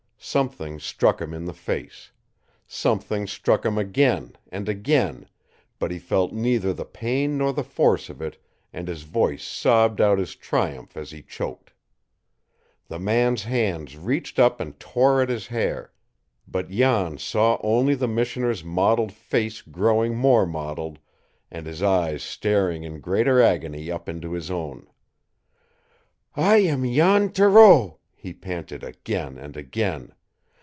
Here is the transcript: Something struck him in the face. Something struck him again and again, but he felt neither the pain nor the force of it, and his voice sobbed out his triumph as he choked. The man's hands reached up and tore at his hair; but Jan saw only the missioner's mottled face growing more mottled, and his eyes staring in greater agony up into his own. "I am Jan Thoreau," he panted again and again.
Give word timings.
Something 0.23 0.79
struck 0.79 1.19
him 1.19 1.33
in 1.33 1.45
the 1.45 1.53
face. 1.53 2.11
Something 2.67 3.25
struck 3.25 3.65
him 3.65 3.77
again 3.79 4.33
and 4.49 4.69
again, 4.69 5.27
but 5.79 5.89
he 5.89 5.97
felt 5.97 6.31
neither 6.31 6.75
the 6.75 6.85
pain 6.85 7.39
nor 7.39 7.51
the 7.51 7.63
force 7.63 8.07
of 8.07 8.21
it, 8.21 8.37
and 8.71 8.87
his 8.87 9.01
voice 9.01 9.43
sobbed 9.43 9.99
out 9.99 10.19
his 10.19 10.35
triumph 10.35 10.95
as 10.95 11.09
he 11.09 11.23
choked. 11.23 11.73
The 12.87 12.99
man's 12.99 13.43
hands 13.45 13.97
reached 13.97 14.37
up 14.37 14.59
and 14.61 14.79
tore 14.79 15.23
at 15.23 15.27
his 15.29 15.47
hair; 15.47 15.91
but 16.47 16.69
Jan 16.69 17.17
saw 17.17 17.57
only 17.63 17.95
the 17.95 18.07
missioner's 18.07 18.63
mottled 18.63 19.11
face 19.11 19.63
growing 19.63 20.15
more 20.15 20.45
mottled, 20.45 20.99
and 21.49 21.65
his 21.65 21.81
eyes 21.81 22.21
staring 22.21 22.83
in 22.83 22.99
greater 23.01 23.41
agony 23.41 23.89
up 23.91 24.07
into 24.07 24.33
his 24.33 24.51
own. 24.51 24.85
"I 26.37 26.57
am 26.57 26.89
Jan 26.89 27.29
Thoreau," 27.29 27.97
he 28.23 28.33
panted 28.33 28.83
again 28.83 29.35
and 29.35 29.57
again. 29.57 30.13